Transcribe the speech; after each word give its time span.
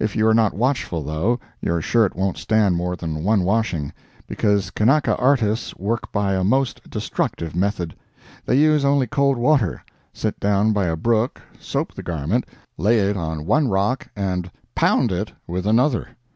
If 0.00 0.16
you 0.16 0.26
are 0.26 0.34
not 0.34 0.52
watchful, 0.54 1.04
though, 1.04 1.38
your 1.60 1.80
shirt 1.80 2.16
won't 2.16 2.38
stand 2.38 2.74
more 2.74 2.96
than 2.96 3.22
one 3.22 3.44
washing, 3.44 3.92
because 4.26 4.68
Kanaka 4.68 5.16
artists 5.16 5.76
work 5.76 6.10
by 6.10 6.34
a 6.34 6.42
most 6.42 6.90
destructive 6.90 7.54
method. 7.54 7.94
They 8.44 8.56
use 8.56 8.84
only 8.84 9.06
cold 9.06 9.38
water—sit 9.38 10.40
down 10.40 10.72
by 10.72 10.86
a 10.86 10.96
brook, 10.96 11.40
soap 11.60 11.94
the 11.94 12.02
garment, 12.02 12.46
lay 12.78 12.98
it 12.98 13.16
on 13.16 13.46
one 13.46 13.68
rock 13.68 14.08
and 14.16 14.50
"pound" 14.74 15.12
it 15.12 15.30
with 15.46 15.68
another. 15.68 16.16